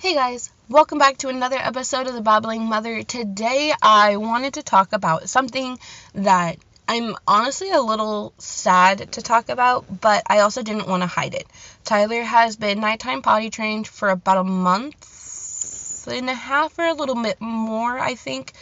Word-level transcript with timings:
Hey 0.00 0.14
guys, 0.14 0.52
welcome 0.68 0.98
back 0.98 1.16
to 1.18 1.28
another 1.28 1.56
episode 1.58 2.06
of 2.06 2.14
The 2.14 2.20
Babbling 2.20 2.62
Mother. 2.66 3.02
Today 3.02 3.72
I 3.82 4.16
wanted 4.18 4.54
to 4.54 4.62
talk 4.62 4.92
about 4.92 5.28
something 5.28 5.76
that 6.14 6.58
I'm 6.86 7.16
honestly 7.26 7.72
a 7.72 7.80
little 7.80 8.32
sad 8.38 9.10
to 9.14 9.22
talk 9.22 9.48
about, 9.48 10.00
but 10.00 10.22
I 10.28 10.38
also 10.38 10.62
didn't 10.62 10.86
want 10.86 11.02
to 11.02 11.08
hide 11.08 11.34
it. 11.34 11.48
Tyler 11.82 12.22
has 12.22 12.54
been 12.54 12.78
nighttime 12.78 13.22
potty 13.22 13.50
trained 13.50 13.88
for 13.88 14.10
about 14.10 14.36
a 14.36 14.44
month 14.44 16.06
and 16.06 16.30
a 16.30 16.34
half 16.34 16.78
or 16.78 16.86
a 16.86 16.94
little 16.94 17.20
bit 17.20 17.40
more, 17.40 17.98
I 17.98 18.14
think. 18.14 18.52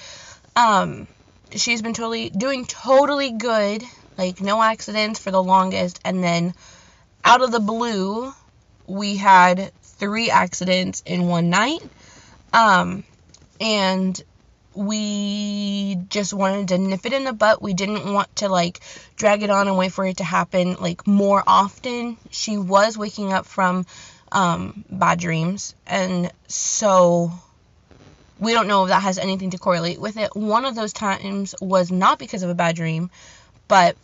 Um, 0.56 1.06
she's 1.54 1.82
been 1.82 1.92
totally 1.92 2.30
doing 2.30 2.64
totally 2.64 3.32
good, 3.32 3.84
like 4.16 4.40
no 4.40 4.62
accidents 4.62 5.20
for 5.20 5.32
the 5.32 5.42
longest, 5.42 6.00
and 6.02 6.24
then 6.24 6.54
out 7.22 7.42
of 7.42 7.52
the 7.52 7.60
blue, 7.60 8.32
we 8.86 9.16
had 9.16 9.70
three 9.98 10.30
accidents 10.30 11.02
in 11.06 11.26
one 11.26 11.50
night. 11.50 11.80
Um, 12.52 13.04
and 13.60 14.22
we 14.74 15.96
just 16.10 16.34
wanted 16.34 16.68
to 16.68 16.78
nip 16.78 17.06
it 17.06 17.12
in 17.12 17.24
the 17.24 17.32
butt. 17.32 17.62
We 17.62 17.74
didn't 17.74 18.12
want 18.12 18.34
to 18.36 18.48
like 18.48 18.80
drag 19.16 19.42
it 19.42 19.50
on 19.50 19.68
and 19.68 19.76
wait 19.76 19.92
for 19.92 20.06
it 20.06 20.18
to 20.18 20.24
happen 20.24 20.76
like 20.80 21.06
more 21.06 21.42
often. 21.46 22.18
She 22.30 22.58
was 22.58 22.98
waking 22.98 23.32
up 23.32 23.46
from 23.46 23.86
um, 24.30 24.84
bad 24.90 25.18
dreams, 25.18 25.74
and 25.86 26.30
so 26.46 27.32
we 28.38 28.52
don't 28.52 28.68
know 28.68 28.84
if 28.84 28.90
that 28.90 29.02
has 29.02 29.18
anything 29.18 29.50
to 29.50 29.58
correlate 29.58 30.00
with 30.00 30.18
it. 30.18 30.36
One 30.36 30.66
of 30.66 30.74
those 30.74 30.92
times 30.92 31.54
was 31.60 31.90
not 31.90 32.18
because 32.18 32.42
of 32.42 32.50
a 32.50 32.54
bad 32.54 32.76
dream, 32.76 33.10
but 33.68 33.96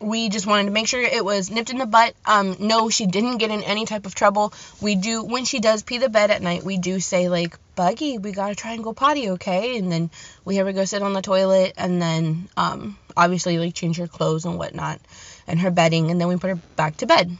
we 0.00 0.28
just 0.28 0.46
wanted 0.46 0.64
to 0.64 0.70
make 0.70 0.86
sure 0.86 1.00
it 1.00 1.24
was 1.24 1.50
nipped 1.50 1.70
in 1.70 1.78
the 1.78 1.86
butt. 1.86 2.14
Um, 2.24 2.56
no, 2.60 2.88
she 2.88 3.06
didn't 3.06 3.38
get 3.38 3.50
in 3.50 3.62
any 3.62 3.84
type 3.84 4.06
of 4.06 4.14
trouble. 4.14 4.52
We 4.80 4.94
do 4.94 5.24
when 5.24 5.44
she 5.44 5.60
does 5.60 5.82
pee 5.82 5.98
the 5.98 6.08
bed 6.08 6.30
at 6.30 6.42
night. 6.42 6.62
We 6.64 6.78
do 6.78 7.00
say 7.00 7.28
like, 7.28 7.56
"Buggy, 7.74 8.18
we 8.18 8.32
gotta 8.32 8.54
try 8.54 8.72
and 8.72 8.84
go 8.84 8.92
potty, 8.92 9.30
okay?" 9.30 9.76
And 9.78 9.90
then 9.90 10.10
we 10.44 10.56
have 10.56 10.66
her 10.66 10.72
go 10.72 10.84
sit 10.84 11.02
on 11.02 11.12
the 11.12 11.22
toilet, 11.22 11.74
and 11.76 12.00
then 12.00 12.48
um, 12.56 12.96
obviously 13.16 13.58
like 13.58 13.74
change 13.74 13.96
her 13.98 14.06
clothes 14.08 14.44
and 14.44 14.58
whatnot, 14.58 15.00
and 15.46 15.60
her 15.60 15.70
bedding, 15.70 16.10
and 16.10 16.20
then 16.20 16.28
we 16.28 16.36
put 16.36 16.50
her 16.50 16.60
back 16.76 16.98
to 16.98 17.06
bed. 17.06 17.36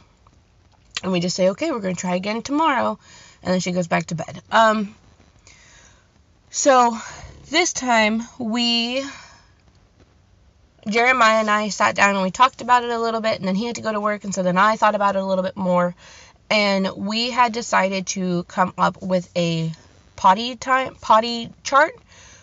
And 1.01 1.11
we 1.11 1.21
just 1.21 1.35
say, 1.35 1.49
"Okay, 1.49 1.71
we're 1.71 1.79
gonna 1.79 1.95
try 1.95 2.15
again 2.15 2.41
tomorrow," 2.41 2.99
and 3.41 3.53
then 3.53 3.61
she 3.61 3.71
goes 3.71 3.87
back 3.87 4.07
to 4.07 4.15
bed. 4.15 4.41
Um, 4.51 4.95
so 6.51 6.97
this 7.49 7.73
time 7.73 8.23
we 8.37 9.05
Jeremiah 10.89 11.39
and 11.39 11.49
I 11.49 11.69
sat 11.69 11.95
down 11.95 12.15
and 12.15 12.23
we 12.23 12.31
talked 12.31 12.61
about 12.61 12.83
it 12.83 12.89
a 12.89 12.99
little 12.99 13.21
bit, 13.21 13.39
and 13.39 13.47
then 13.47 13.55
he 13.55 13.65
had 13.65 13.75
to 13.75 13.81
go 13.81 13.91
to 13.91 13.99
work, 13.99 14.23
and 14.23 14.33
so 14.33 14.43
then 14.43 14.57
I 14.57 14.75
thought 14.75 14.95
about 14.95 15.15
it 15.15 15.21
a 15.21 15.25
little 15.25 15.43
bit 15.43 15.55
more, 15.55 15.95
and 16.49 16.89
we 16.95 17.29
had 17.29 17.53
decided 17.53 18.07
to 18.07 18.43
come 18.43 18.73
up 18.77 19.01
with 19.01 19.29
a 19.35 19.71
potty 20.15 20.55
time 20.55 20.95
potty 20.95 21.49
chart. 21.63 21.93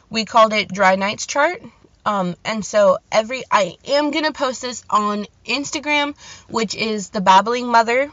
We 0.09 0.25
called 0.25 0.53
it 0.53 0.69
Dry 0.69 0.97
Nights 0.97 1.27
chart. 1.27 1.61
Um, 2.07 2.37
and 2.45 2.65
so 2.65 2.99
every 3.11 3.43
I 3.51 3.77
am 3.85 4.13
gonna 4.13 4.33
post 4.33 4.63
this 4.63 4.85
on 4.89 5.27
Instagram, 5.45 6.17
which 6.49 6.75
is 6.77 7.11
the 7.11 7.21
Babbling 7.21 7.67
Mother. 7.67 8.11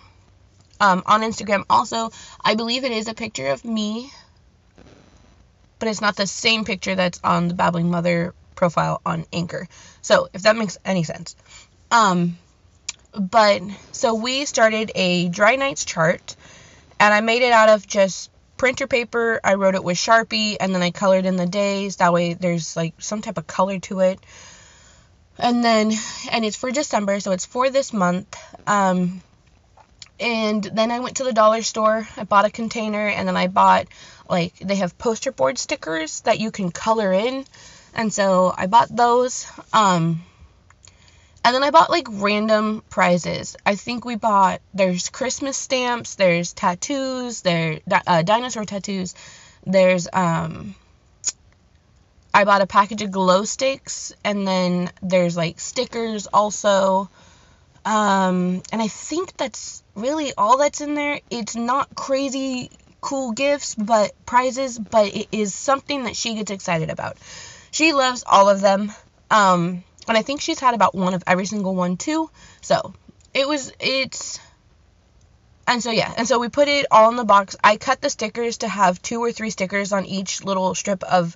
Um, 0.79 1.03
on 1.05 1.21
Instagram 1.21 1.63
also, 1.69 2.09
I 2.43 2.55
believe 2.55 2.83
it 2.83 2.91
is 2.91 3.07
a 3.07 3.13
picture 3.13 3.47
of 3.47 3.63
me, 3.63 4.11
but 5.79 5.87
it's 5.87 6.01
not 6.01 6.15
the 6.15 6.27
same 6.27 6.65
picture 6.65 6.95
that's 6.95 7.19
on 7.23 7.47
the 7.47 7.53
Babbling 7.53 7.91
Mother 7.91 8.33
profile 8.55 9.01
on 9.05 9.25
Anchor. 9.33 9.67
So, 10.01 10.29
if 10.33 10.43
that 10.43 10.55
makes 10.55 10.77
any 10.85 11.03
sense. 11.03 11.35
Um, 11.91 12.37
but 13.13 13.61
so 13.91 14.15
we 14.15 14.45
started 14.45 14.91
a 14.95 15.29
dry 15.29 15.55
nights 15.55 15.85
chart 15.85 16.35
and 16.99 17.13
I 17.13 17.21
made 17.21 17.43
it 17.43 17.51
out 17.51 17.69
of 17.69 17.85
just 17.85 18.31
printer 18.57 18.87
paper. 18.87 19.39
I 19.43 19.55
wrote 19.55 19.75
it 19.75 19.83
with 19.83 19.97
Sharpie 19.97 20.57
and 20.59 20.73
then 20.73 20.81
I 20.81 20.91
colored 20.91 21.25
in 21.25 21.35
the 21.35 21.45
days. 21.45 21.97
That 21.97 22.13
way 22.13 22.33
there's 22.33 22.75
like 22.75 22.95
some 22.99 23.21
type 23.21 23.37
of 23.37 23.45
color 23.45 23.79
to 23.79 23.99
it. 23.99 24.19
And 25.37 25.63
then, 25.63 25.91
and 26.31 26.45
it's 26.45 26.55
for 26.55 26.71
December, 26.71 27.19
so 27.19 27.31
it's 27.31 27.45
for 27.45 27.69
this 27.69 27.91
month. 27.91 28.35
Um, 28.67 29.21
and 30.19 30.63
then 30.63 30.91
I 30.91 30.99
went 30.99 31.17
to 31.17 31.23
the 31.23 31.33
dollar 31.33 31.63
store. 31.63 32.07
I 32.17 32.23
bought 32.23 32.45
a 32.45 32.51
container 32.51 33.07
and 33.07 33.27
then 33.27 33.35
I 33.35 33.47
bought 33.47 33.87
like 34.29 34.57
they 34.59 34.75
have 34.75 34.97
poster 34.97 35.31
board 35.31 35.57
stickers 35.57 36.21
that 36.21 36.39
you 36.39 36.51
can 36.51 36.71
color 36.71 37.11
in. 37.11 37.45
And 37.95 38.13
so 38.13 38.53
I 38.55 38.67
bought 38.67 38.95
those. 38.95 39.45
Um, 39.71 40.23
and 41.45 41.53
then 41.53 41.63
I 41.63 41.71
bought 41.71 41.89
like 41.89 42.07
random 42.09 42.83
prizes. 42.89 43.55
I 43.65 43.75
think 43.75 44.05
we 44.05 44.15
bought 44.15 44.61
there's 44.73 45.09
Christmas 45.09 45.57
stamps, 45.57 46.15
there's 46.15 46.53
tattoos, 46.53 47.41
there 47.41 47.79
uh, 48.07 48.21
dinosaur 48.21 48.65
tattoos. 48.65 49.13
There's 49.65 50.07
um 50.13 50.75
I 52.33 52.45
bought 52.45 52.61
a 52.61 52.67
package 52.67 53.01
of 53.01 53.11
glow 53.11 53.43
sticks 53.43 54.13
and 54.23 54.47
then 54.47 54.89
there's 55.01 55.35
like 55.35 55.59
stickers 55.59 56.27
also. 56.27 57.09
Um 57.85 58.63
and 58.71 58.81
I 58.81 58.87
think 58.87 59.35
that's 59.35 59.83
really 59.95 60.33
all 60.37 60.57
that's 60.57 60.79
in 60.79 60.95
there. 60.95 61.19
It's 61.29 61.57
not 61.57 61.93
crazy 61.93 62.71
cool 63.01 63.33
gifts, 63.33 63.75
but 63.75 64.13
prizes, 64.25 64.79
but 64.79 65.13
it 65.13 65.27
is 65.33 65.53
something 65.53 66.05
that 66.05 66.15
she 66.15 66.35
gets 66.35 66.51
excited 66.51 66.89
about. 66.89 67.17
She 67.73 67.91
loves 67.91 68.23
all 68.25 68.49
of 68.49 68.61
them. 68.61 68.93
Um, 69.31 69.83
and 70.07 70.15
I 70.15 70.21
think 70.21 70.41
she's 70.41 70.59
had 70.59 70.75
about 70.75 70.93
one 70.93 71.15
of 71.15 71.23
every 71.25 71.47
single 71.47 71.73
one 71.73 71.97
too. 71.97 72.29
So 72.61 72.93
it 73.33 73.47
was, 73.47 73.73
it's, 73.79 74.39
and 75.67 75.81
so 75.81 75.89
yeah, 75.89 76.13
and 76.15 76.27
so 76.27 76.37
we 76.37 76.49
put 76.49 76.67
it 76.67 76.85
all 76.91 77.09
in 77.09 77.15
the 77.15 77.23
box. 77.23 77.55
I 77.63 77.77
cut 77.77 77.99
the 77.99 78.11
stickers 78.11 78.57
to 78.57 78.67
have 78.67 79.01
two 79.01 79.21
or 79.23 79.31
three 79.31 79.49
stickers 79.49 79.91
on 79.91 80.05
each 80.05 80.43
little 80.43 80.75
strip 80.75 81.03
of 81.03 81.35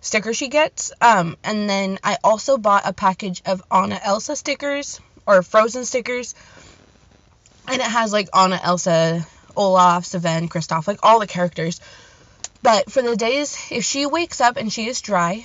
sticker 0.00 0.32
she 0.32 0.46
gets. 0.46 0.92
Um, 1.00 1.36
and 1.42 1.68
then 1.68 1.98
I 2.04 2.16
also 2.22 2.58
bought 2.58 2.86
a 2.86 2.92
package 2.92 3.42
of 3.44 3.60
Anna 3.68 4.00
Elsa 4.04 4.36
stickers 4.36 5.00
or 5.26 5.42
Frozen 5.42 5.84
stickers. 5.84 6.36
And 7.66 7.80
it 7.80 7.82
has 7.82 8.12
like 8.12 8.28
Anna, 8.32 8.60
Elsa, 8.62 9.26
Olaf, 9.56 10.04
Sven, 10.04 10.48
Kristoff, 10.48 10.86
like 10.86 11.00
all 11.02 11.18
the 11.18 11.26
characters. 11.26 11.80
But 12.62 12.92
for 12.92 13.02
the 13.02 13.16
days, 13.16 13.56
if 13.72 13.82
she 13.82 14.06
wakes 14.06 14.40
up 14.40 14.56
and 14.56 14.72
she 14.72 14.86
is 14.86 15.00
dry, 15.00 15.44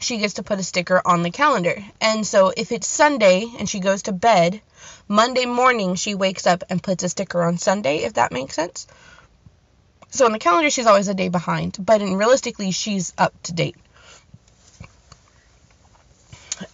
she 0.00 0.18
gets 0.18 0.34
to 0.34 0.42
put 0.42 0.58
a 0.58 0.62
sticker 0.62 1.00
on 1.04 1.22
the 1.22 1.30
calendar. 1.30 1.82
And 2.00 2.26
so 2.26 2.52
if 2.56 2.72
it's 2.72 2.86
Sunday 2.86 3.46
and 3.58 3.68
she 3.68 3.80
goes 3.80 4.02
to 4.02 4.12
bed, 4.12 4.60
Monday 5.08 5.46
morning 5.46 5.94
she 5.94 6.14
wakes 6.14 6.46
up 6.46 6.64
and 6.68 6.82
puts 6.82 7.04
a 7.04 7.08
sticker 7.08 7.42
on 7.42 7.58
Sunday, 7.58 7.98
if 7.98 8.14
that 8.14 8.32
makes 8.32 8.54
sense. 8.54 8.86
So 10.10 10.26
on 10.26 10.32
the 10.32 10.38
calendar 10.38 10.70
she's 10.70 10.86
always 10.86 11.08
a 11.08 11.14
day 11.14 11.28
behind, 11.28 11.76
but 11.78 12.02
in 12.02 12.16
realistically 12.16 12.70
she's 12.70 13.12
up 13.18 13.34
to 13.44 13.52
date. 13.52 13.76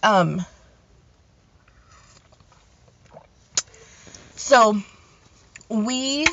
Um 0.01 0.45
so 4.35 4.77
we 5.69 6.25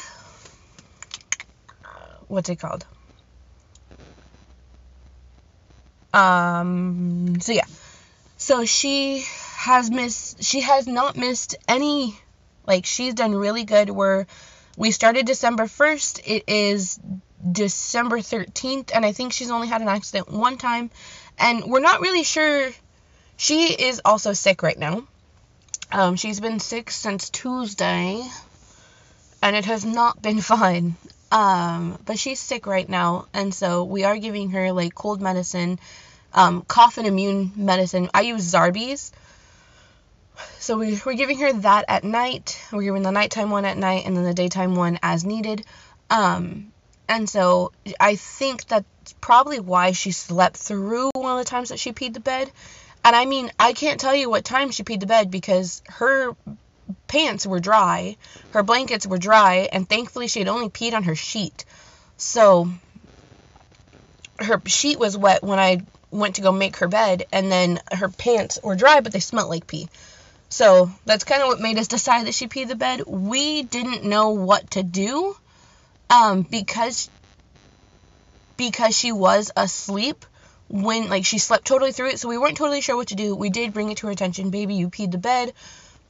what's 2.28 2.48
it 2.48 2.58
called? 2.58 2.86
Um, 6.12 7.40
so 7.40 7.52
yeah. 7.52 7.66
So 8.36 8.64
she 8.64 9.24
has 9.56 9.90
missed, 9.90 10.42
she 10.42 10.60
has 10.62 10.86
not 10.86 11.16
missed 11.16 11.56
any, 11.68 12.18
like, 12.66 12.86
she's 12.86 13.14
done 13.14 13.34
really 13.34 13.64
good. 13.64 13.90
Where 13.90 14.26
we 14.76 14.90
started 14.92 15.26
December 15.26 15.64
1st, 15.64 16.20
it 16.24 16.44
is 16.48 16.98
December 17.52 18.18
13th, 18.18 18.90
and 18.94 19.04
I 19.04 19.12
think 19.12 19.32
she's 19.32 19.50
only 19.50 19.68
had 19.68 19.82
an 19.82 19.88
accident 19.88 20.30
one 20.30 20.56
time. 20.56 20.90
And 21.38 21.64
we're 21.64 21.80
not 21.80 22.00
really 22.00 22.22
sure. 22.22 22.70
She 23.36 23.72
is 23.72 24.00
also 24.04 24.32
sick 24.32 24.62
right 24.62 24.78
now. 24.78 25.04
Um, 25.92 26.16
she's 26.16 26.40
been 26.40 26.60
sick 26.60 26.90
since 26.90 27.30
Tuesday, 27.30 28.22
and 29.42 29.56
it 29.56 29.64
has 29.64 29.84
not 29.84 30.22
been 30.22 30.40
fun. 30.52 30.96
Um, 31.30 31.98
but 32.04 32.18
she's 32.18 32.40
sick 32.40 32.66
right 32.66 32.88
now, 32.88 33.26
and 33.32 33.54
so 33.54 33.84
we 33.84 34.04
are 34.04 34.18
giving 34.18 34.50
her 34.50 34.72
like 34.72 34.94
cold 34.94 35.20
medicine, 35.20 35.78
um, 36.34 36.62
cough 36.62 36.98
and 36.98 37.06
immune 37.06 37.52
medicine. 37.54 38.10
I 38.12 38.22
use 38.22 38.52
Zarbee's. 38.52 39.12
So 40.58 40.78
we, 40.78 41.00
we're 41.04 41.14
giving 41.14 41.38
her 41.40 41.52
that 41.52 41.84
at 41.88 42.04
night. 42.04 42.60
We're 42.72 42.82
giving 42.82 43.02
the 43.02 43.12
nighttime 43.12 43.50
one 43.50 43.64
at 43.64 43.76
night 43.76 44.06
and 44.06 44.16
then 44.16 44.24
the 44.24 44.34
daytime 44.34 44.74
one 44.74 44.98
as 45.02 45.24
needed. 45.24 45.64
Um, 46.08 46.72
and 47.08 47.28
so 47.28 47.72
I 47.98 48.16
think 48.16 48.66
that's 48.66 49.12
probably 49.20 49.60
why 49.60 49.92
she 49.92 50.12
slept 50.12 50.56
through 50.56 51.10
one 51.14 51.38
of 51.38 51.44
the 51.44 51.48
times 51.48 51.70
that 51.70 51.78
she 51.78 51.92
peed 51.92 52.14
the 52.14 52.20
bed. 52.20 52.50
And 53.04 53.16
I 53.16 53.24
mean, 53.24 53.50
I 53.58 53.72
can't 53.72 54.00
tell 54.00 54.14
you 54.14 54.30
what 54.30 54.44
time 54.44 54.70
she 54.70 54.84
peed 54.84 55.00
the 55.00 55.06
bed 55.06 55.30
because 55.30 55.82
her 55.88 56.36
pants 57.10 57.44
were 57.44 57.58
dry, 57.58 58.16
her 58.52 58.62
blankets 58.62 59.04
were 59.04 59.18
dry, 59.18 59.68
and 59.72 59.88
thankfully 59.88 60.28
she 60.28 60.38
had 60.38 60.46
only 60.46 60.68
peed 60.68 60.94
on 60.94 61.02
her 61.02 61.16
sheet. 61.16 61.64
So 62.16 62.70
her 64.38 64.62
sheet 64.66 65.00
was 65.00 65.18
wet 65.18 65.42
when 65.42 65.58
I 65.58 65.82
went 66.12 66.36
to 66.36 66.42
go 66.42 66.52
make 66.52 66.76
her 66.76 66.86
bed, 66.86 67.26
and 67.32 67.50
then 67.50 67.80
her 67.90 68.08
pants 68.08 68.60
were 68.62 68.76
dry, 68.76 69.00
but 69.00 69.12
they 69.12 69.18
smelled 69.18 69.50
like 69.50 69.66
pee. 69.66 69.88
So 70.50 70.92
that's 71.04 71.24
kind 71.24 71.42
of 71.42 71.48
what 71.48 71.60
made 71.60 71.78
us 71.78 71.88
decide 71.88 72.26
that 72.26 72.34
she 72.34 72.46
peed 72.46 72.68
the 72.68 72.76
bed. 72.76 73.02
We 73.04 73.64
didn't 73.64 74.04
know 74.04 74.30
what 74.30 74.70
to 74.72 74.84
do 74.84 75.36
um, 76.10 76.42
because 76.42 77.10
because 78.56 78.96
she 78.96 79.10
was 79.10 79.50
asleep 79.56 80.24
when 80.68 81.08
like 81.08 81.24
she 81.24 81.38
slept 81.38 81.64
totally 81.64 81.90
through 81.90 82.10
it 82.10 82.20
so 82.20 82.28
we 82.28 82.38
weren't 82.38 82.56
totally 82.56 82.80
sure 82.80 82.94
what 82.94 83.08
to 83.08 83.16
do 83.16 83.34
we 83.34 83.50
did 83.50 83.72
bring 83.72 83.90
it 83.90 83.96
to 83.96 84.06
her 84.06 84.12
attention 84.12 84.50
baby 84.50 84.74
you 84.74 84.90
peed 84.90 85.10
the 85.10 85.18
bed 85.18 85.52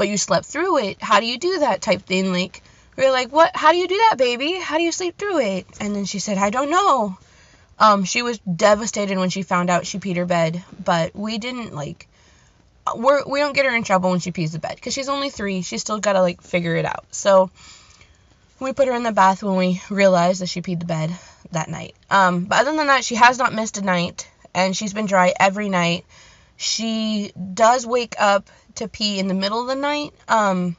but 0.00 0.08
you 0.08 0.16
slept 0.16 0.46
through 0.46 0.78
it. 0.78 1.02
How 1.02 1.20
do 1.20 1.26
you 1.26 1.36
do 1.36 1.58
that 1.58 1.82
type 1.82 2.00
thing? 2.00 2.32
Like 2.32 2.62
we're 2.96 3.12
like 3.12 3.30
what? 3.32 3.54
How 3.54 3.70
do 3.70 3.76
you 3.76 3.86
do 3.86 3.98
that 4.08 4.16
baby? 4.16 4.54
How 4.54 4.78
do 4.78 4.82
you 4.82 4.92
sleep 4.92 5.18
through 5.18 5.40
it? 5.40 5.66
And 5.78 5.94
then 5.94 6.06
she 6.06 6.20
said 6.20 6.38
i 6.38 6.48
don't 6.48 6.70
know. 6.70 7.18
Um 7.78 8.04
she 8.04 8.22
was 8.22 8.38
devastated 8.38 9.18
when 9.18 9.28
she 9.28 9.42
found 9.42 9.68
out 9.68 9.84
she 9.84 9.98
peed 9.98 10.16
her 10.16 10.24
bed 10.24 10.64
but 10.82 11.14
we 11.14 11.36
didn't 11.36 11.74
like 11.74 12.08
we're 12.96 13.22
we 13.26 13.40
don't 13.40 13.52
get 13.52 13.66
her 13.66 13.76
in 13.76 13.84
trouble 13.84 14.08
when 14.08 14.20
she 14.20 14.30
pees 14.30 14.52
the 14.52 14.58
bed 14.58 14.76
because 14.76 14.94
she's 14.94 15.10
only 15.10 15.28
three. 15.28 15.60
She's 15.60 15.82
still 15.82 16.00
got 16.00 16.14
to 16.14 16.22
like 16.22 16.40
figure 16.40 16.76
it 16.76 16.86
out. 16.86 17.04
So 17.10 17.50
we 18.58 18.72
put 18.72 18.88
her 18.88 18.94
in 18.94 19.02
the 19.02 19.12
bath 19.12 19.42
when 19.42 19.56
we 19.56 19.82
realized 19.90 20.40
that 20.40 20.48
she 20.48 20.62
peed 20.62 20.80
the 20.80 20.86
bed 20.86 21.10
that 21.52 21.68
night. 21.68 21.94
Um 22.08 22.46
but 22.46 22.60
other 22.60 22.74
than 22.74 22.86
that 22.86 23.04
she 23.04 23.16
has 23.16 23.36
not 23.36 23.52
missed 23.52 23.76
a 23.76 23.82
night 23.82 24.26
and 24.54 24.74
she's 24.74 24.94
been 24.94 25.04
dry 25.04 25.34
every 25.38 25.68
night. 25.68 26.06
She 26.56 27.32
does 27.54 27.86
wake 27.86 28.14
up 28.18 28.48
to 28.76 28.88
pee 28.88 29.18
in 29.18 29.28
the 29.28 29.34
middle 29.34 29.60
of 29.60 29.66
the 29.66 29.74
night. 29.74 30.12
Um, 30.28 30.76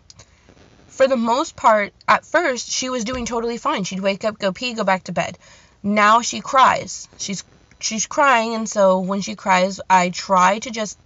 for 0.88 1.07
the 1.07 1.17
most 1.17 1.55
part, 1.55 1.93
at 2.07 2.25
first, 2.25 2.69
she 2.69 2.89
was 2.89 3.03
doing 3.03 3.25
totally 3.25 3.57
fine. 3.57 3.83
She'd 3.83 3.99
wake 3.99 4.23
up, 4.25 4.38
go 4.38 4.51
pee, 4.51 4.73
go 4.73 4.83
back 4.83 5.05
to 5.05 5.11
bed. 5.11 5.38
Now 5.83 6.21
she 6.21 6.41
cries. 6.41 7.07
She's 7.17 7.43
she's 7.79 8.05
crying, 8.05 8.53
and 8.53 8.69
so 8.69 8.99
when 8.99 9.21
she 9.21 9.35
cries, 9.35 9.81
I 9.89 10.09
try 10.09 10.59
to 10.59 10.69
just 10.69 10.97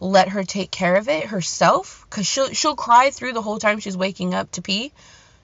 let 0.00 0.28
her 0.28 0.44
take 0.44 0.70
care 0.70 0.96
of 0.96 1.08
it 1.08 1.26
herself, 1.26 2.06
cause 2.10 2.26
she'll 2.26 2.52
she'll 2.52 2.76
cry 2.76 3.10
through 3.10 3.32
the 3.32 3.42
whole 3.42 3.58
time 3.58 3.80
she's 3.80 3.96
waking 3.96 4.34
up 4.34 4.50
to 4.52 4.62
pee. 4.62 4.92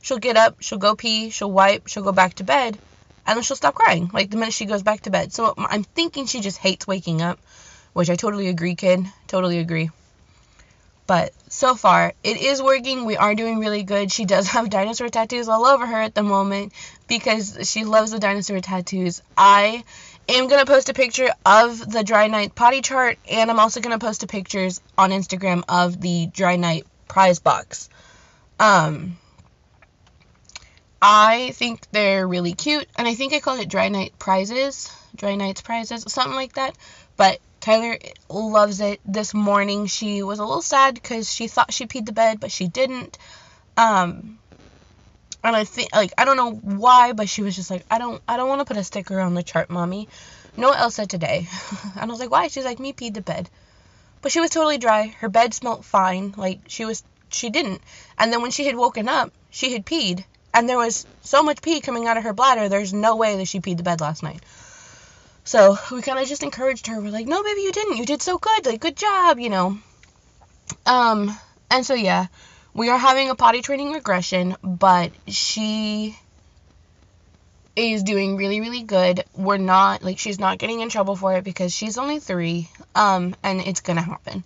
She'll 0.03 0.19
get 0.19 0.37
up, 0.37 0.57
she'll 0.61 0.79
go 0.79 0.95
pee, 0.95 1.31
she'll 1.31 1.51
wipe, 1.51 1.87
she'll 1.87 2.03
go 2.03 2.13
back 2.13 2.35
to 2.35 2.45
bed 2.45 2.79
and 3.27 3.37
then 3.37 3.43
she'll 3.43 3.57
stop 3.57 3.75
crying 3.75 4.11
like 4.13 4.31
the 4.31 4.37
minute 4.37 4.55
she 4.55 4.67
goes 4.67 4.83
back 4.83 5.03
to 5.03 5.11
bed. 5.11 5.33
So 5.33 5.55
I'm 5.57 5.85
thinking 5.85 6.27
she 6.27 6.41
just 6.41 6.59
hates 6.59 6.87
waking 6.87 7.23
up, 7.23 7.39
which 7.93 8.11
I 8.11 8.17
totally 8.17 8.49
agree, 8.49 8.75
kid. 8.75 9.07
Totally 9.27 9.59
agree. 9.59 9.91
But 11.07 11.33
so 11.49 11.75
far, 11.75 12.15
it 12.23 12.37
is 12.39 12.63
working. 12.63 13.05
We 13.05 13.17
are 13.17 13.35
doing 13.35 13.59
really 13.59 13.83
good. 13.83 14.11
She 14.11 14.25
does 14.25 14.49
have 14.55 14.71
dinosaur 14.71 15.09
tattoos 15.09 15.49
all 15.49 15.67
over 15.67 15.87
her 15.87 16.01
at 16.01 16.15
the 16.15 16.23
moment 16.23 16.73
because 17.09 17.59
she 17.71 17.85
loves 17.85 18.11
the 18.11 18.19
dinosaur 18.19 18.61
tattoos. 18.61 19.23
I 19.37 19.85
am 20.29 20.49
going 20.49 20.65
to 20.65 20.71
post 20.71 20.89
a 20.89 20.95
picture 20.95 21.31
of 21.45 21.79
the 21.91 22.03
dry 22.03 22.29
night 22.29 22.55
potty 22.55 22.81
chart 22.81 23.19
and 23.31 23.51
I'm 23.51 23.61
also 23.61 23.81
going 23.81 23.99
to 23.99 24.05
post 24.05 24.23
a 24.23 24.27
pictures 24.27 24.81
on 24.97 25.11
Instagram 25.11 25.65
of 25.69 26.01
the 26.01 26.27
dry 26.27 26.57
night 26.57 26.87
prize 27.09 27.39
box. 27.39 27.89
Um 28.59 29.19
I 31.07 31.51
think 31.51 31.87
they're 31.93 32.27
really 32.27 32.55
cute, 32.55 32.89
and 32.97 33.07
I 33.07 33.15
think 33.15 33.35
I 33.35 33.41
called 33.41 33.61
it 33.61 33.69
Dry 33.69 33.91
Night 33.91 34.15
Prizes, 34.19 34.91
Dry 35.15 35.35
Nights 35.35 35.61
Prizes, 35.61 36.05
something 36.09 36.35
like 36.35 36.55
that. 36.55 36.75
But 37.19 37.41
Tyler 37.65 37.97
loves 38.29 38.83
it. 38.83 39.01
This 39.07 39.33
morning 39.33 39.87
she 39.87 40.23
was 40.23 40.39
a 40.39 40.45
little 40.45 40.61
sad 40.61 40.93
because 40.93 41.33
she 41.33 41.49
thought 41.49 41.73
she 41.73 41.87
peed 41.87 42.05
the 42.05 42.13
bed, 42.13 42.39
but 42.39 42.53
she 42.53 42.69
didn't. 42.69 43.17
Um, 43.79 44.39
and 45.43 45.57
I 45.57 45.65
think 45.65 45.89
like 45.95 46.13
I 46.19 46.27
don't 46.27 46.37
know 46.37 46.53
why, 46.53 47.15
but 47.15 47.27
she 47.27 47.43
was 47.43 47.57
just 47.57 47.71
like, 47.71 47.87
I 47.91 47.97
don't 47.97 48.23
I 48.29 48.37
don't 48.37 48.51
want 48.51 48.61
to 48.61 48.67
put 48.67 48.77
a 48.77 48.85
sticker 48.85 49.19
on 49.19 49.33
the 49.33 49.43
chart, 49.43 49.71
mommy. 49.71 50.11
No 50.59 50.73
Elsa 50.73 51.07
today. 51.07 51.49
and 51.99 52.03
I 52.03 52.13
was 52.13 52.21
like, 52.21 52.31
why? 52.31 52.49
She's 52.49 52.67
like, 52.67 52.79
me 52.79 52.93
peed 52.93 53.15
the 53.15 53.23
bed. 53.23 53.49
But 54.21 54.31
she 54.31 54.41
was 54.41 54.51
totally 54.51 54.77
dry. 54.77 55.15
Her 55.21 55.31
bed 55.31 55.55
smelled 55.55 55.87
fine. 55.87 56.35
Like 56.37 56.61
she 56.67 56.85
was 56.85 57.03
she 57.31 57.49
didn't. 57.49 57.81
And 58.19 58.31
then 58.31 58.43
when 58.43 58.51
she 58.51 58.67
had 58.67 58.77
woken 58.77 59.09
up, 59.09 59.33
she 59.49 59.73
had 59.73 59.87
peed 59.87 60.23
and 60.53 60.69
there 60.69 60.77
was 60.77 61.07
so 61.23 61.43
much 61.43 61.63
pee 61.63 61.81
coming 61.81 62.07
out 62.09 62.19
of 62.19 62.25
her 62.25 62.35
bladder, 62.35 62.69
there's 62.69 62.93
no 62.93 63.17
way 63.17 63.39
that 63.39 63.49
she 63.49 63.61
peed 63.61 63.79
the 63.79 63.83
bed 63.83 64.03
last 64.03 64.23
night. 64.23 64.43
So 65.45 65.77
we 65.93 66.03
kind 66.03 66.19
of 66.19 66.27
just 66.27 66.43
encouraged 66.43 66.87
her. 66.87 67.01
We're 67.01 67.11
like, 67.11 67.27
no, 67.27 67.43
baby, 67.43 67.61
you 67.61 67.73
didn't. 67.73 67.99
You 67.99 68.07
did 68.07 68.23
so 68.23 68.39
good. 68.39 68.67
Like, 68.67 68.81
good 68.81 68.97
job, 68.97 69.39
you 69.39 69.51
know. 69.51 69.79
Um, 70.87 71.37
and 71.71 71.85
so 71.85 71.95
yeah, 71.95 72.27
we 72.73 72.89
are 72.89 72.99
having 72.99 73.31
a 73.31 73.35
potty 73.35 73.63
training 73.63 73.93
regression, 73.93 74.57
but 74.63 75.13
she 75.29 76.17
is 77.77 78.03
doing 78.03 78.37
really, 78.37 78.61
really 78.61 78.83
good. 78.83 79.25
We're 79.35 79.59
not 79.59 80.03
like 80.03 80.19
she's 80.19 80.39
not 80.39 80.59
getting 80.59 80.81
in 80.81 80.89
trouble 80.89 81.17
for 81.17 81.35
it 81.37 81.45
because 81.45 81.75
she's 81.75 81.99
only 81.99 82.21
three. 82.21 82.69
Um, 82.95 83.35
and 83.43 83.61
it's 83.61 83.81
gonna 83.81 84.03
happen. 84.03 84.45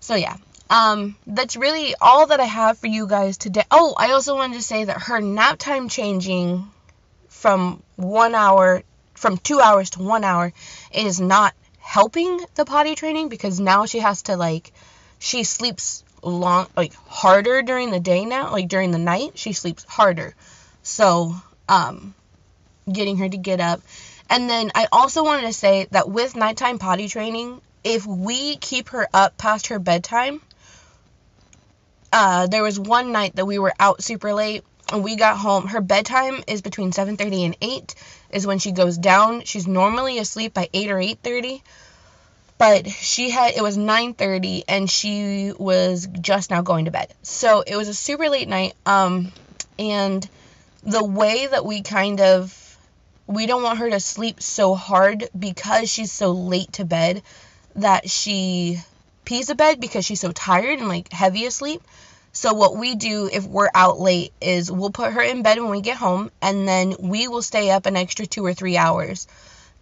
So 0.00 0.14
yeah, 0.14 0.36
um, 0.68 1.16
that's 1.26 1.56
really 1.56 1.94
all 2.00 2.26
that 2.26 2.40
I 2.40 2.44
have 2.44 2.78
for 2.78 2.88
you 2.88 3.06
guys 3.06 3.38
today. 3.38 3.64
Oh, 3.70 3.94
I 3.96 4.12
also 4.12 4.34
wanted 4.34 4.54
to 4.54 4.62
say 4.62 4.84
that 4.84 5.02
her 5.02 5.20
nap 5.20 5.58
time 5.58 5.88
changing 5.88 6.68
from 7.28 7.82
one 7.96 8.34
hour, 8.34 8.82
from 9.16 9.38
two 9.38 9.60
hours 9.60 9.90
to 9.90 10.02
one 10.02 10.24
hour, 10.24 10.52
is 10.92 11.20
not 11.20 11.54
helping 11.78 12.40
the 12.54 12.64
potty 12.64 12.94
training 12.94 13.28
because 13.28 13.60
now 13.60 13.86
she 13.86 14.00
has 14.00 14.22
to 14.22 14.36
like, 14.36 14.72
she 15.18 15.44
sleeps 15.44 16.04
long, 16.22 16.66
like 16.76 16.94
harder 17.06 17.62
during 17.62 17.90
the 17.90 18.00
day 18.00 18.24
now, 18.24 18.52
like 18.52 18.68
during 18.68 18.90
the 18.90 18.98
night, 18.98 19.38
she 19.38 19.52
sleeps 19.52 19.84
harder. 19.84 20.34
So, 20.82 21.34
um, 21.68 22.14
getting 22.90 23.18
her 23.18 23.28
to 23.28 23.36
get 23.36 23.60
up. 23.60 23.80
And 24.28 24.50
then 24.50 24.72
I 24.74 24.88
also 24.90 25.24
wanted 25.24 25.46
to 25.46 25.52
say 25.52 25.86
that 25.92 26.08
with 26.08 26.36
nighttime 26.36 26.78
potty 26.78 27.08
training, 27.08 27.60
if 27.84 28.04
we 28.04 28.56
keep 28.56 28.88
her 28.88 29.08
up 29.14 29.38
past 29.38 29.68
her 29.68 29.78
bedtime, 29.78 30.40
uh, 32.12 32.46
there 32.46 32.62
was 32.62 32.78
one 32.78 33.12
night 33.12 33.36
that 33.36 33.46
we 33.46 33.58
were 33.58 33.72
out 33.78 34.02
super 34.02 34.34
late 34.34 34.64
we 34.94 35.16
got 35.16 35.36
home. 35.36 35.66
Her 35.66 35.80
bedtime 35.80 36.42
is 36.46 36.62
between 36.62 36.92
7:30 36.92 37.44
and 37.44 37.56
8 37.60 37.94
is 38.30 38.46
when 38.46 38.58
she 38.58 38.72
goes 38.72 38.96
down. 38.96 39.42
She's 39.44 39.66
normally 39.66 40.18
asleep 40.18 40.54
by 40.54 40.68
8 40.72 40.90
or 40.90 40.98
8:30. 40.98 41.62
But 42.58 42.88
she 42.88 43.30
had 43.30 43.54
it 43.54 43.62
was 43.62 43.76
9:30 43.76 44.64
and 44.68 44.90
she 44.90 45.52
was 45.58 46.08
just 46.20 46.50
now 46.50 46.62
going 46.62 46.86
to 46.86 46.90
bed. 46.90 47.12
So 47.22 47.60
it 47.60 47.76
was 47.76 47.88
a 47.88 47.94
super 47.94 48.28
late 48.28 48.48
night 48.48 48.74
um 48.86 49.32
and 49.78 50.26
the 50.82 51.04
way 51.04 51.46
that 51.46 51.66
we 51.66 51.82
kind 51.82 52.20
of 52.20 52.62
we 53.26 53.46
don't 53.46 53.62
want 53.62 53.80
her 53.80 53.90
to 53.90 54.00
sleep 54.00 54.40
so 54.40 54.74
hard 54.74 55.28
because 55.36 55.90
she's 55.90 56.12
so 56.12 56.30
late 56.30 56.72
to 56.74 56.84
bed 56.84 57.22
that 57.74 58.08
she 58.08 58.78
pees 59.24 59.50
a 59.50 59.54
bed 59.54 59.80
because 59.80 60.04
she's 60.04 60.20
so 60.20 60.32
tired 60.32 60.78
and 60.78 60.88
like 60.88 61.12
heavy 61.12 61.44
asleep. 61.44 61.82
So 62.36 62.52
what 62.52 62.76
we 62.76 62.96
do 62.96 63.30
if 63.32 63.46
we're 63.46 63.70
out 63.74 63.98
late 63.98 64.30
is 64.42 64.70
we'll 64.70 64.90
put 64.90 65.14
her 65.14 65.22
in 65.22 65.40
bed 65.40 65.58
when 65.58 65.70
we 65.70 65.80
get 65.80 65.96
home 65.96 66.30
and 66.42 66.68
then 66.68 66.94
we 67.00 67.28
will 67.28 67.40
stay 67.40 67.70
up 67.70 67.86
an 67.86 67.96
extra 67.96 68.26
2 68.26 68.44
or 68.44 68.52
3 68.52 68.76
hours 68.76 69.26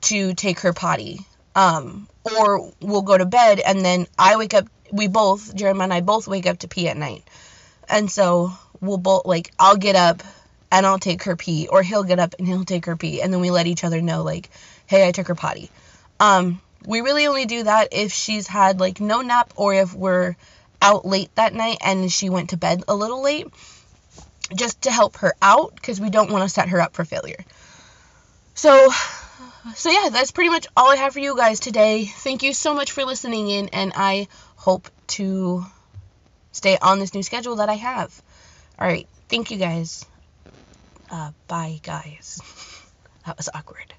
to 0.02 0.35
take 0.35 0.61
her 0.61 0.73
potty. 0.73 1.26
Um 1.57 2.07
or 2.23 2.71
we'll 2.81 3.02
go 3.02 3.19
to 3.19 3.26
bed 3.26 3.59
and 3.59 3.85
then 3.85 4.07
I 4.17 4.37
wake 4.37 4.55
up 4.55 4.69
we 4.93 5.09
both 5.09 5.52
Jeremiah 5.52 5.87
and 5.87 5.93
I 5.93 6.00
both 6.00 6.28
wake 6.28 6.47
up 6.47 6.61
to 6.61 6.69
pee 6.69 6.88
at 6.88 6.97
night. 6.97 7.25
And 7.88 8.09
so 8.09 8.52
we'll 8.81 8.99
both 8.99 9.26
like 9.26 9.50
I'll 9.59 9.76
get 9.76 9.97
up 9.97 10.23
and 10.71 10.87
I'll 10.87 11.00
take 11.00 11.25
her 11.25 11.35
pee 11.35 11.67
or 11.67 11.83
he'll 11.83 12.05
get 12.05 12.21
up 12.21 12.37
and 12.38 12.47
he'll 12.47 12.64
take 12.64 12.87
her 12.87 12.95
pee 12.97 13.21
and 13.21 13.33
then 13.33 13.40
we 13.40 13.50
let 13.50 13.67
each 13.67 13.83
other 13.83 14.00
know 14.00 14.23
like 14.23 14.49
hey 14.87 15.09
I 15.09 15.11
took 15.11 15.26
her 15.26 15.35
potty. 15.35 15.73
Um 16.21 16.61
we 16.87 17.00
really 17.00 17.26
only 17.26 17.47
do 17.47 17.64
that 17.64 17.88
if 17.90 18.12
she's 18.12 18.47
had 18.47 18.78
like 18.78 19.00
no 19.00 19.23
nap 19.23 19.52
or 19.57 19.75
if 19.75 19.93
we're 19.93 20.37
out 20.85 21.07
late 21.07 21.35
that 21.37 21.55
night 21.55 21.79
and 21.81 22.12
she 22.12 22.29
went 22.29 22.50
to 22.50 22.59
bed 22.59 22.85
a 22.87 22.95
little 22.95 23.23
late 23.23 23.49
just 24.55 24.83
to 24.83 24.91
help 24.91 25.17
her 25.17 25.33
out 25.41 25.75
because 25.75 25.99
we 25.99 26.11
don't 26.11 26.31
want 26.31 26.43
to 26.43 26.49
set 26.49 26.69
her 26.69 26.81
up 26.81 26.95
for 26.95 27.05
failure. 27.05 27.43
So 28.55 28.91
so 29.75 29.91
yeah, 29.91 30.11
that's 30.11 30.31
pretty 30.31 30.50
much 30.50 30.67
all 30.76 30.93
I 30.93 30.97
have 30.97 31.14
for 31.14 31.21
you 31.21 31.37
guys 31.37 31.59
today. 31.59 32.05
Thank 32.05 32.43
you 32.43 32.53
so 32.53 32.75
much 32.75 32.93
for 32.93 33.05
listening 33.05 33.49
in 33.49 33.71
and 33.71 33.93
I 33.97 34.29
hope 34.57 34.91
to 35.19 35.64
stay 36.53 36.76
on 36.81 36.99
this 36.99 37.14
new 37.14 37.23
schedule 37.23 37.57
that 37.57 37.71
I 37.71 37.75
have. 37.75 38.23
All 38.79 38.87
right, 38.87 39.09
thank 39.31 39.50
you 39.50 39.57
guys. 39.57 40.05
Uh, 41.11 41.31
bye 41.49 41.81
guys. 41.83 42.41
that 43.26 43.38
was 43.38 43.49
awkward. 43.55 43.95